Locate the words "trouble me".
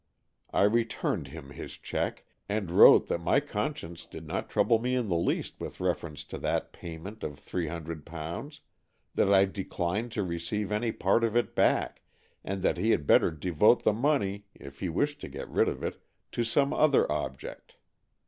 4.49-4.95